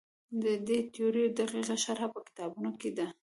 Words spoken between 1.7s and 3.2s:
شرحه په کتابونو کې ده.